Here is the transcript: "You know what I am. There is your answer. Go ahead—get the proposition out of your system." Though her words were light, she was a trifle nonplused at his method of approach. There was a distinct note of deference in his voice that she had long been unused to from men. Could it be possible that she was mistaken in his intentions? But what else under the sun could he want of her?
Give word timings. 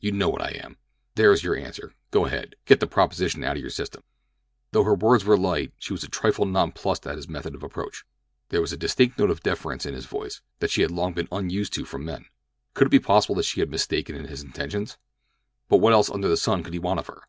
"You 0.00 0.10
know 0.10 0.28
what 0.28 0.42
I 0.42 0.48
am. 0.48 0.78
There 1.14 1.30
is 1.32 1.44
your 1.44 1.54
answer. 1.54 1.92
Go 2.10 2.26
ahead—get 2.26 2.80
the 2.80 2.88
proposition 2.88 3.44
out 3.44 3.54
of 3.54 3.60
your 3.62 3.70
system." 3.70 4.02
Though 4.72 4.82
her 4.82 4.96
words 4.96 5.24
were 5.24 5.36
light, 5.36 5.74
she 5.78 5.92
was 5.92 6.02
a 6.02 6.08
trifle 6.08 6.44
nonplused 6.44 7.06
at 7.06 7.14
his 7.14 7.28
method 7.28 7.54
of 7.54 7.62
approach. 7.62 8.04
There 8.48 8.60
was 8.60 8.72
a 8.72 8.76
distinct 8.76 9.16
note 9.16 9.30
of 9.30 9.44
deference 9.44 9.86
in 9.86 9.94
his 9.94 10.06
voice 10.06 10.40
that 10.58 10.70
she 10.70 10.82
had 10.82 10.90
long 10.90 11.12
been 11.12 11.28
unused 11.30 11.72
to 11.74 11.84
from 11.84 12.04
men. 12.04 12.24
Could 12.74 12.88
it 12.88 12.98
be 12.98 12.98
possible 12.98 13.36
that 13.36 13.44
she 13.44 13.60
was 13.60 13.70
mistaken 13.70 14.16
in 14.16 14.24
his 14.24 14.42
intentions? 14.42 14.98
But 15.68 15.76
what 15.76 15.92
else 15.92 16.10
under 16.10 16.26
the 16.26 16.36
sun 16.36 16.64
could 16.64 16.72
he 16.72 16.80
want 16.80 16.98
of 16.98 17.06
her? 17.06 17.22